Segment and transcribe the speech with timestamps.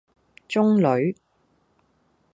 [0.47, 1.15] 中女